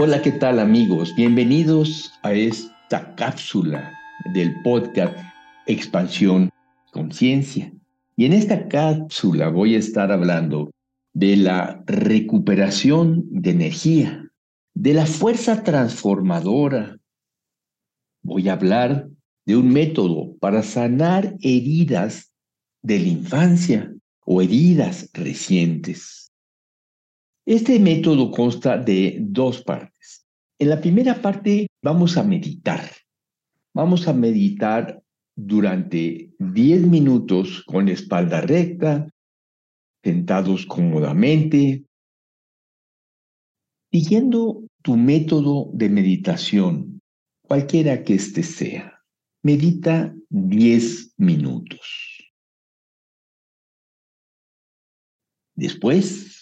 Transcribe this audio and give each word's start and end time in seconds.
Hola, 0.00 0.22
¿qué 0.22 0.30
tal 0.30 0.60
amigos? 0.60 1.12
Bienvenidos 1.16 2.12
a 2.22 2.32
esta 2.32 3.16
cápsula 3.16 3.98
del 4.32 4.54
podcast 4.62 5.18
Expansión 5.66 6.50
Conciencia. 6.92 7.72
Y 8.14 8.26
en 8.26 8.32
esta 8.32 8.68
cápsula 8.68 9.48
voy 9.48 9.74
a 9.74 9.78
estar 9.78 10.12
hablando 10.12 10.70
de 11.14 11.34
la 11.34 11.82
recuperación 11.86 13.24
de 13.28 13.50
energía, 13.50 14.30
de 14.72 14.94
la 14.94 15.04
fuerza 15.04 15.64
transformadora. 15.64 16.96
Voy 18.22 18.48
a 18.48 18.52
hablar 18.52 19.08
de 19.46 19.56
un 19.56 19.68
método 19.72 20.36
para 20.38 20.62
sanar 20.62 21.34
heridas 21.40 22.32
de 22.82 23.00
la 23.00 23.08
infancia 23.08 23.92
o 24.24 24.42
heridas 24.42 25.10
recientes. 25.12 26.27
Este 27.48 27.78
método 27.80 28.30
consta 28.30 28.76
de 28.76 29.16
dos 29.22 29.62
partes. 29.62 30.26
En 30.58 30.68
la 30.68 30.82
primera 30.82 31.22
parte 31.22 31.68
vamos 31.82 32.18
a 32.18 32.22
meditar. 32.22 32.82
Vamos 33.72 34.06
a 34.06 34.12
meditar 34.12 35.02
durante 35.34 36.34
10 36.40 36.86
minutos 36.88 37.64
con 37.64 37.88
espalda 37.88 38.42
recta, 38.42 39.08
sentados 40.04 40.66
cómodamente, 40.66 41.86
siguiendo 43.90 44.66
tu 44.82 44.98
método 44.98 45.70
de 45.72 45.88
meditación, 45.88 47.00
cualquiera 47.40 48.04
que 48.04 48.16
éste 48.16 48.42
sea. 48.42 49.02
Medita 49.42 50.14
10 50.28 51.14
minutos. 51.16 52.30
Después 55.54 56.37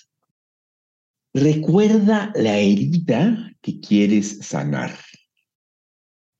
Recuerda 1.37 2.33
la 2.35 2.57
herida 2.57 3.53
que 3.61 3.79
quieres 3.79 4.39
sanar. 4.39 4.97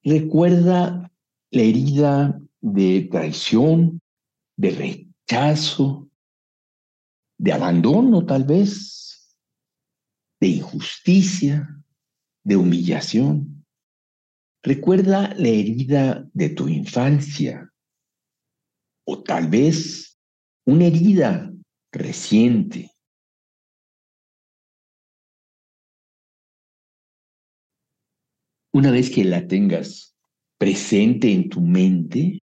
Recuerda 0.03 1.13
la 1.51 1.63
herida 1.63 2.41
de 2.63 3.07
traición, 3.11 4.01
de 4.57 4.71
rechazo, 4.71 6.09
de 7.37 7.53
abandono 7.53 8.25
tal 8.25 8.45
vez, 8.45 9.37
de 10.41 10.49
injusticia, 10.49 11.69
de 12.43 12.57
humillación. 12.57 13.67
Recuerda 14.63 15.35
la 15.37 15.49
herida 15.49 16.27
de 16.33 16.49
tu 16.49 16.69
infancia 16.69 17.71
o 19.05 19.23
tal 19.23 19.49
vez 19.49 20.19
una 20.65 20.87
herida 20.87 21.53
reciente 21.93 22.96
Una 28.77 28.91
vez 28.91 29.09
que 29.09 29.25
la 29.25 29.49
tengas 29.49 30.15
presente 30.59 31.33
en 31.33 31.49
tu 31.49 31.63
mente, 31.63 32.43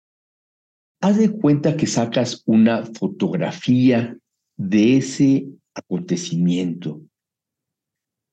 haz 1.02 1.18
de 1.18 1.30
cuenta 1.30 1.76
que 1.76 1.88
sacas 1.88 2.44
una 2.46 2.86
fotografía 2.86 4.18
de 4.56 4.96
ese 4.96 5.50
acontecimiento 5.74 7.02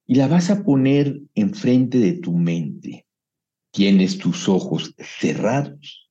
y 0.07 0.15
la 0.15 0.29
vas 0.29 0.49
a 0.49 0.63
poner 0.63 1.21
enfrente 1.35 1.99
de 1.99 2.13
tu 2.13 2.35
mente. 2.35 3.05
Tienes 3.73 4.17
tus 4.17 4.49
ojos 4.49 4.95
cerrados, 4.97 6.09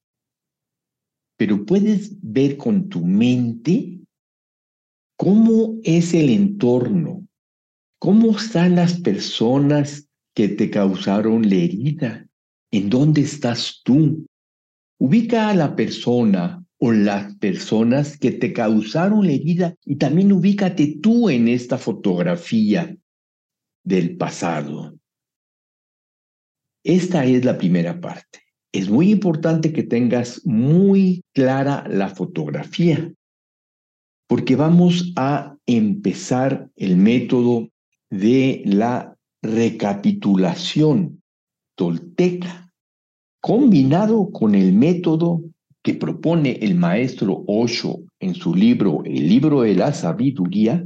pero 1.37 1.65
puedes 1.65 2.17
ver 2.21 2.57
con 2.57 2.89
tu 2.89 3.05
mente 3.05 4.01
cómo 5.15 5.79
es 5.85 6.13
el 6.13 6.31
entorno, 6.31 7.25
cómo 7.97 8.31
están 8.31 8.75
las 8.75 8.99
personas 8.99 10.06
que 10.37 10.49
te 10.49 10.69
causaron 10.69 11.49
la 11.49 11.55
herida. 11.55 12.27
¿En 12.69 12.91
dónde 12.91 13.21
estás 13.21 13.81
tú? 13.83 14.27
Ubica 14.99 15.49
a 15.49 15.55
la 15.55 15.75
persona 15.75 16.63
o 16.77 16.91
las 16.91 17.35
personas 17.37 18.19
que 18.19 18.29
te 18.29 18.53
causaron 18.53 19.25
la 19.25 19.31
herida 19.31 19.73
y 19.83 19.95
también 19.95 20.31
ubícate 20.31 20.99
tú 21.01 21.31
en 21.31 21.47
esta 21.47 21.79
fotografía 21.79 22.95
del 23.83 24.15
pasado. 24.15 24.95
Esta 26.83 27.25
es 27.25 27.43
la 27.43 27.57
primera 27.57 27.99
parte. 27.99 28.43
Es 28.71 28.91
muy 28.91 29.09
importante 29.09 29.73
que 29.73 29.81
tengas 29.81 30.45
muy 30.45 31.23
clara 31.33 31.83
la 31.89 32.09
fotografía, 32.09 33.11
porque 34.27 34.55
vamos 34.55 35.13
a 35.15 35.57
empezar 35.65 36.69
el 36.75 36.95
método 36.95 37.69
de 38.11 38.61
la 38.65 39.16
recapitulación 39.47 41.21
tolteca, 41.75 42.71
combinado 43.41 44.31
con 44.31 44.55
el 44.55 44.73
método 44.73 45.41
que 45.81 45.93
propone 45.93 46.57
el 46.61 46.75
maestro 46.75 47.43
Osho 47.47 47.99
en 48.19 48.35
su 48.35 48.53
libro 48.53 49.03
El 49.05 49.27
libro 49.27 49.61
de 49.61 49.75
la 49.75 49.93
sabiduría, 49.93 50.85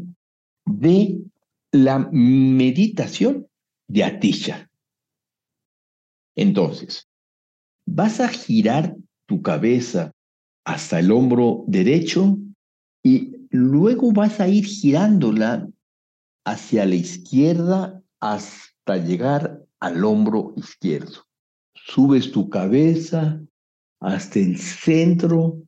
de 0.66 1.20
la 1.72 2.00
meditación 2.12 3.48
de 3.88 4.04
Atisha. 4.04 4.70
Entonces, 6.36 7.08
vas 7.86 8.20
a 8.20 8.28
girar 8.28 8.96
tu 9.26 9.42
cabeza 9.42 10.12
hasta 10.66 11.00
el 11.00 11.12
hombro 11.12 11.64
derecho 11.68 12.38
y 13.04 13.32
luego 13.50 14.12
vas 14.12 14.40
a 14.40 14.48
ir 14.48 14.66
girándola 14.66 15.68
hacia 16.46 16.86
la 16.86 16.96
izquierda 16.96 18.02
hasta 18.22 18.98
llegar 18.98 19.66
al 19.80 20.06
hombro 20.06 20.54
izquierdo. 20.56 21.26
Subes 21.74 22.32
tu 22.32 22.50
cabeza 22.50 23.42
hasta 24.00 24.40
el 24.40 24.58
centro, 24.58 25.62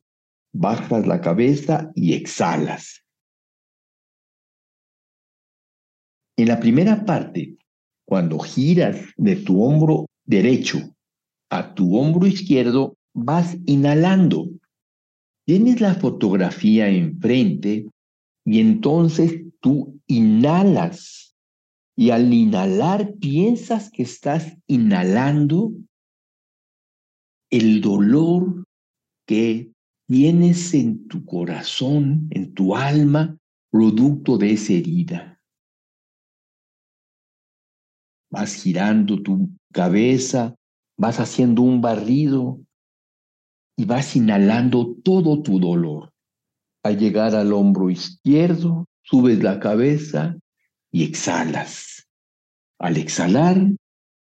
bajas 0.52 1.06
la 1.06 1.20
cabeza 1.20 1.90
y 1.94 2.14
exhalas. 2.14 3.04
En 6.36 6.48
la 6.48 6.58
primera 6.58 7.04
parte, 7.04 7.56
cuando 8.06 8.38
giras 8.38 9.00
de 9.16 9.36
tu 9.36 9.62
hombro 9.62 10.06
derecho 10.24 10.78
a 11.50 11.74
tu 11.74 11.96
hombro 11.96 12.26
izquierdo, 12.26 12.96
vas 13.12 13.56
inhalando. 13.66 14.48
Tienes 15.46 15.80
la 15.80 15.94
fotografía 15.94 16.88
enfrente 16.88 17.86
y 18.44 18.60
entonces 18.60 19.42
tú 19.60 20.00
inhalas 20.06 21.33
y 21.96 22.10
al 22.10 22.32
inhalar 22.32 23.14
piensas 23.20 23.90
que 23.90 24.02
estás 24.02 24.56
inhalando 24.66 25.72
el 27.50 27.80
dolor 27.80 28.64
que 29.26 29.72
tienes 30.08 30.74
en 30.74 31.06
tu 31.06 31.24
corazón, 31.24 32.28
en 32.30 32.52
tu 32.52 32.74
alma, 32.74 33.38
producto 33.70 34.38
de 34.38 34.52
esa 34.52 34.72
herida. 34.72 35.40
Vas 38.30 38.54
girando 38.54 39.22
tu 39.22 39.50
cabeza, 39.72 40.56
vas 40.98 41.20
haciendo 41.20 41.62
un 41.62 41.80
barrido 41.80 42.60
y 43.76 43.84
vas 43.84 44.16
inhalando 44.16 44.96
todo 45.04 45.42
tu 45.42 45.60
dolor. 45.60 46.12
Al 46.82 46.98
llegar 46.98 47.34
al 47.34 47.52
hombro 47.52 47.88
izquierdo, 47.88 48.86
subes 49.02 49.42
la 49.42 49.60
cabeza 49.60 50.36
y 50.94 51.02
exhalas. 51.02 52.08
Al 52.78 52.96
exhalar, 52.98 53.56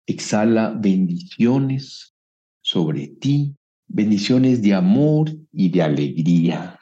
exhala 0.05 0.69
bendiciones 0.69 2.13
sobre 2.61 3.07
ti, 3.07 3.55
bendiciones 3.87 4.61
de 4.61 4.75
amor 4.75 5.31
y 5.51 5.69
de 5.69 5.81
alegría. 5.81 6.79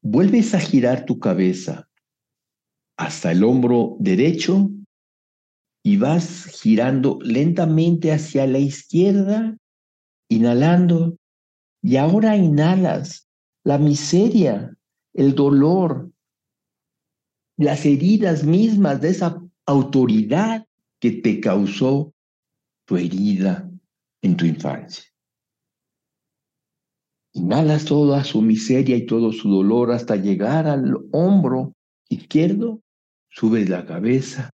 Vuelves 0.00 0.54
a 0.54 0.60
girar 0.60 1.04
tu 1.04 1.18
cabeza 1.18 1.90
hasta 2.96 3.30
el 3.30 3.44
hombro 3.44 3.98
derecho 4.00 4.70
y 5.84 5.98
vas 5.98 6.46
girando 6.46 7.18
lentamente 7.20 8.12
hacia 8.12 8.46
la 8.46 8.58
izquierda, 8.58 9.58
inhalando, 10.30 11.18
y 11.82 11.96
ahora 11.96 12.34
inhalas 12.36 13.28
la 13.62 13.76
miseria, 13.76 14.74
el 15.14 15.34
dolor, 15.34 16.10
las 17.56 17.84
heridas 17.84 18.44
mismas 18.44 19.00
de 19.00 19.10
esa 19.10 19.42
autoridad 19.66 20.66
que 20.98 21.10
te 21.12 21.40
causó 21.40 22.12
tu 22.86 22.96
herida 22.96 23.70
en 24.22 24.36
tu 24.36 24.44
infancia. 24.44 25.04
Inhalas 27.32 27.84
toda 27.84 28.24
su 28.24 28.42
miseria 28.42 28.96
y 28.96 29.06
todo 29.06 29.32
su 29.32 29.48
dolor 29.48 29.92
hasta 29.92 30.16
llegar 30.16 30.66
al 30.66 30.96
hombro 31.12 31.74
izquierdo, 32.08 32.82
subes 33.28 33.68
la 33.68 33.86
cabeza 33.86 34.50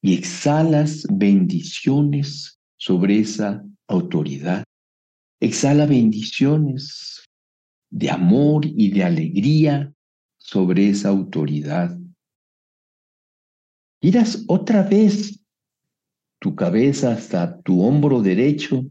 y 0.00 0.14
exhalas 0.16 1.06
bendiciones 1.10 2.58
sobre 2.78 3.18
esa 3.18 3.62
autoridad. 3.88 4.64
Exhala 5.40 5.86
bendiciones 5.86 7.27
de 7.90 8.10
amor 8.10 8.64
y 8.64 8.90
de 8.90 9.04
alegría 9.04 9.92
sobre 10.38 10.90
esa 10.90 11.08
autoridad. 11.08 11.98
Giras 14.00 14.44
otra 14.46 14.82
vez 14.82 15.40
tu 16.40 16.54
cabeza 16.54 17.12
hasta 17.12 17.60
tu 17.62 17.82
hombro 17.82 18.22
derecho 18.22 18.84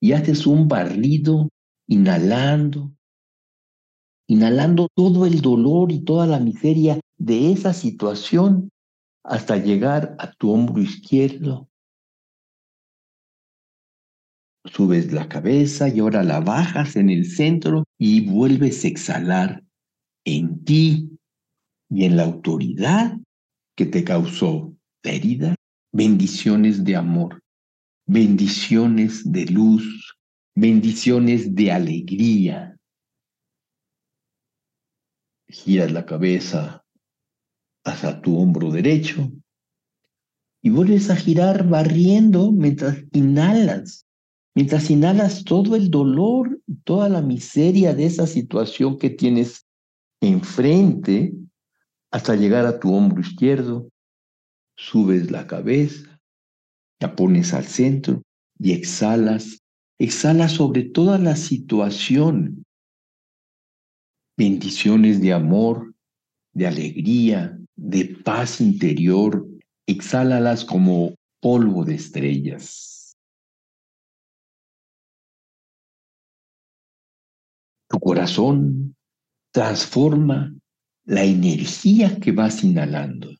y 0.00 0.12
haces 0.12 0.46
un 0.46 0.68
barrido 0.68 1.48
inhalando, 1.86 2.92
inhalando 4.28 4.88
todo 4.94 5.26
el 5.26 5.40
dolor 5.40 5.92
y 5.92 6.00
toda 6.04 6.26
la 6.26 6.40
miseria 6.40 7.00
de 7.16 7.52
esa 7.52 7.72
situación 7.72 8.70
hasta 9.24 9.56
llegar 9.56 10.16
a 10.18 10.32
tu 10.32 10.50
hombro 10.50 10.82
izquierdo. 10.82 11.68
Subes 14.72 15.12
la 15.12 15.28
cabeza 15.28 15.88
y 15.88 16.00
ahora 16.00 16.22
la 16.22 16.40
bajas 16.40 16.96
en 16.96 17.10
el 17.10 17.26
centro 17.26 17.84
y 17.98 18.28
vuelves 18.28 18.84
a 18.84 18.88
exhalar 18.88 19.64
en 20.24 20.64
ti 20.64 21.10
y 21.90 22.04
en 22.04 22.16
la 22.16 22.24
autoridad 22.24 23.18
que 23.76 23.86
te 23.86 24.04
causó 24.04 24.74
la 25.02 25.12
herida, 25.12 25.54
bendiciones 25.92 26.84
de 26.84 26.96
amor, 26.96 27.40
bendiciones 28.06 29.30
de 29.30 29.46
luz, 29.46 30.16
bendiciones 30.54 31.54
de 31.54 31.72
alegría. 31.72 32.76
Giras 35.48 35.92
la 35.92 36.04
cabeza 36.04 36.84
hacia 37.84 38.20
tu 38.20 38.36
hombro 38.36 38.70
derecho 38.70 39.32
y 40.60 40.70
vuelves 40.70 41.08
a 41.10 41.16
girar 41.16 41.68
barriendo 41.68 42.52
mientras 42.52 42.98
inhalas, 43.12 44.07
mientras 44.58 44.90
inhalas 44.90 45.44
todo 45.44 45.76
el 45.76 45.88
dolor, 45.88 46.60
toda 46.82 47.08
la 47.08 47.22
miseria 47.22 47.94
de 47.94 48.06
esa 48.06 48.26
situación 48.26 48.98
que 48.98 49.08
tienes 49.08 49.68
enfrente 50.20 51.32
hasta 52.10 52.34
llegar 52.34 52.66
a 52.66 52.80
tu 52.80 52.92
hombro 52.92 53.20
izquierdo, 53.20 53.88
subes 54.76 55.30
la 55.30 55.46
cabeza, 55.46 56.20
la 56.98 57.14
pones 57.14 57.54
al 57.54 57.66
centro 57.66 58.22
y 58.58 58.72
exhalas, 58.72 59.60
exhalas 59.96 60.54
sobre 60.54 60.82
toda 60.82 61.18
la 61.18 61.36
situación. 61.36 62.64
Bendiciones 64.36 65.20
de 65.20 65.34
amor, 65.34 65.94
de 66.52 66.66
alegría, 66.66 67.56
de 67.76 68.06
paz 68.24 68.60
interior, 68.60 69.46
exhálalas 69.86 70.64
como 70.64 71.14
polvo 71.40 71.84
de 71.84 71.94
estrellas. 71.94 72.97
Tu 77.88 77.98
corazón 77.98 78.96
transforma 79.52 80.54
la 81.04 81.24
energía 81.24 82.20
que 82.20 82.32
vas 82.32 82.62
inhalando, 82.62 83.30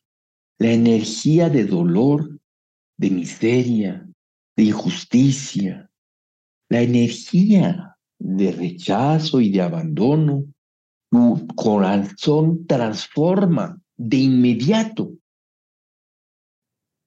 la 0.57 0.71
energía 0.71 1.49
de 1.49 1.65
dolor, 1.65 2.39
de 2.97 3.11
miseria, 3.11 4.09
de 4.57 4.63
injusticia, 4.63 5.89
la 6.69 6.81
energía 6.81 7.95
de 8.17 8.51
rechazo 8.51 9.39
y 9.39 9.51
de 9.51 9.61
abandono. 9.61 10.45
Tu 11.11 11.47
corazón 11.55 12.65
transforma 12.67 13.79
de 13.97 14.17
inmediato 14.17 15.13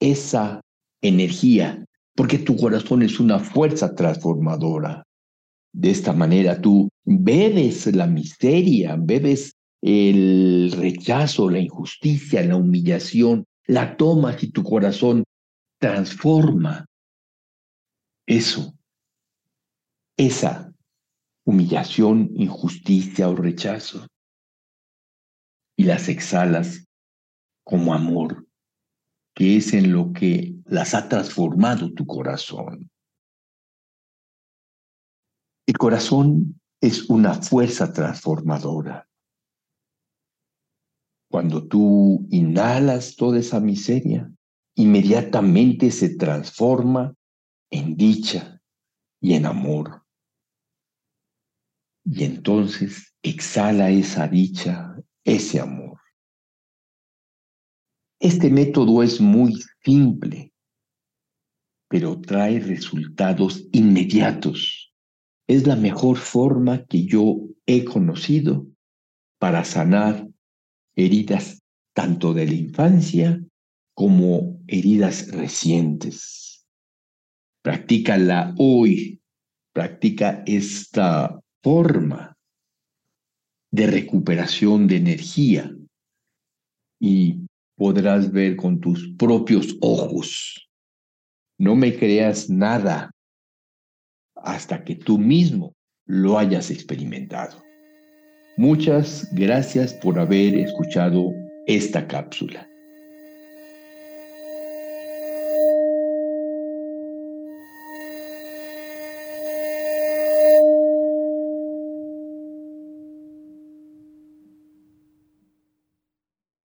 esa 0.00 0.60
energía, 1.00 1.84
porque 2.14 2.38
tu 2.38 2.56
corazón 2.56 3.02
es 3.02 3.20
una 3.20 3.38
fuerza 3.38 3.94
transformadora. 3.94 5.04
De 5.72 5.90
esta 5.90 6.12
manera. 6.12 6.60
Tú 6.60 6.88
bebes 7.04 7.86
la 7.94 8.06
miseria, 8.06 8.96
bebes 8.98 9.54
el 9.82 10.72
rechazo, 10.72 11.50
la 11.50 11.58
injusticia, 11.58 12.42
la 12.44 12.56
humillación, 12.56 13.44
la 13.66 13.96
tomas 13.96 14.42
y 14.42 14.50
tu 14.50 14.62
corazón 14.62 15.24
transforma 15.80 16.86
eso, 18.26 18.72
esa 20.16 20.72
humillación, 21.44 22.30
injusticia 22.36 23.28
o 23.28 23.34
rechazo. 23.34 24.06
Y 25.76 25.84
las 25.84 26.08
exhalas 26.08 26.84
como 27.64 27.94
amor, 27.94 28.46
que 29.34 29.56
es 29.56 29.72
en 29.72 29.92
lo 29.92 30.12
que 30.12 30.54
las 30.66 30.94
ha 30.94 31.08
transformado 31.08 31.92
tu 31.92 32.06
corazón. 32.06 32.91
El 35.66 35.78
corazón 35.78 36.60
es 36.80 37.08
una 37.08 37.34
fuerza 37.34 37.92
transformadora. 37.92 39.08
Cuando 41.30 41.66
tú 41.66 42.26
inhalas 42.30 43.16
toda 43.16 43.38
esa 43.38 43.60
miseria, 43.60 44.30
inmediatamente 44.74 45.90
se 45.90 46.16
transforma 46.16 47.14
en 47.70 47.96
dicha 47.96 48.60
y 49.20 49.34
en 49.34 49.46
amor. 49.46 50.02
Y 52.04 52.24
entonces 52.24 53.14
exhala 53.22 53.90
esa 53.90 54.26
dicha, 54.26 54.96
ese 55.24 55.60
amor. 55.60 56.00
Este 58.18 58.50
método 58.50 59.02
es 59.02 59.20
muy 59.20 59.54
simple, 59.84 60.52
pero 61.88 62.20
trae 62.20 62.58
resultados 62.58 63.68
inmediatos. 63.72 64.91
Es 65.46 65.66
la 65.66 65.76
mejor 65.76 66.16
forma 66.16 66.84
que 66.86 67.04
yo 67.04 67.40
he 67.66 67.84
conocido 67.84 68.66
para 69.38 69.64
sanar 69.64 70.28
heridas 70.94 71.62
tanto 71.94 72.32
de 72.32 72.46
la 72.46 72.54
infancia 72.54 73.42
como 73.94 74.60
heridas 74.66 75.30
recientes. 75.30 76.66
Practícala 77.62 78.54
hoy, 78.58 79.20
practica 79.72 80.42
esta 80.46 81.40
forma 81.62 82.36
de 83.70 83.86
recuperación 83.86 84.86
de 84.86 84.96
energía 84.96 85.74
y 87.00 87.46
podrás 87.76 88.30
ver 88.30 88.56
con 88.56 88.80
tus 88.80 89.08
propios 89.16 89.76
ojos. 89.80 90.68
No 91.58 91.74
me 91.74 91.96
creas 91.96 92.50
nada 92.50 93.11
hasta 94.44 94.84
que 94.84 94.94
tú 94.94 95.18
mismo 95.18 95.74
lo 96.06 96.38
hayas 96.38 96.70
experimentado. 96.70 97.62
Muchas 98.56 99.28
gracias 99.32 99.94
por 99.94 100.18
haber 100.18 100.54
escuchado 100.54 101.32
esta 101.66 102.06
cápsula. 102.06 102.68